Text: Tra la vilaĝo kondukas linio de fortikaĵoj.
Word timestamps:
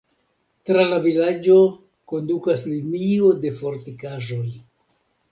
Tra 0.67 0.85
la 0.91 0.95
vilaĝo 1.01 1.57
kondukas 2.11 2.63
linio 2.69 3.27
de 3.43 3.51
fortikaĵoj. 3.61 4.41